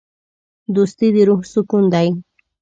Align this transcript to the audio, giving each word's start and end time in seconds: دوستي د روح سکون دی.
دوستي 0.75 1.07
د 1.15 1.17
روح 1.27 1.41
سکون 1.53 1.83
دی. 1.93 2.07